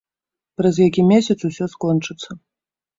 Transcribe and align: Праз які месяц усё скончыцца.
Праз 0.61 0.75
які 0.87 1.05
месяц 1.11 1.37
усё 1.51 1.65
скончыцца. 1.77 2.29